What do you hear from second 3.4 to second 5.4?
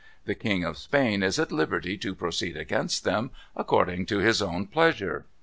according to his own pleasure."